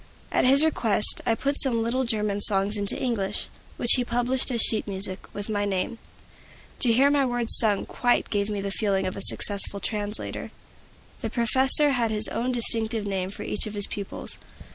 At 0.31 0.45
his 0.45 0.63
request, 0.65 1.21
I 1.27 1.35
put 1.35 1.61
some 1.61 1.83
little 1.83 2.05
German 2.05 2.41
songs 2.41 2.75
into 2.75 2.99
English, 2.99 3.49
which 3.77 3.91
he 3.97 4.03
published 4.03 4.49
as 4.49 4.59
sheet 4.59 4.87
music, 4.87 5.31
with 5.31 5.47
my 5.47 5.63
name. 5.63 5.99
To 6.79 6.91
hear 6.91 7.11
my 7.11 7.23
words 7.23 7.55
sung 7.59 7.85
quite 7.85 8.31
gave 8.31 8.49
me 8.49 8.61
the 8.61 8.71
feeling 8.71 9.05
of 9.05 9.15
a 9.15 9.21
successful 9.21 9.79
translator. 9.79 10.49
The 11.19 11.29
professor 11.29 11.91
had 11.91 12.09
his 12.09 12.27
own 12.29 12.51
distinctive 12.51 13.05
name 13.05 13.29
for 13.29 13.43
each 13.43 13.67
of 13.67 13.75
his 13.75 13.85
pupils. 13.85 14.39